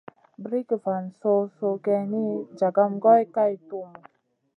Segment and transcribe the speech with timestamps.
[0.43, 2.23] Brikŋa van so-soh geyni,
[2.59, 3.99] jagam goy kay tuhmu.